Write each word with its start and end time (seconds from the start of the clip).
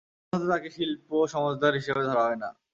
সাধারণত 0.33 0.51
তাকে 0.51 0.69
শিল্প 0.75 1.07
সমঝদার 1.33 1.73
হিসেবে 1.79 2.01
ধরা 2.07 2.23
হয় 2.25 2.39
না। 2.43 2.49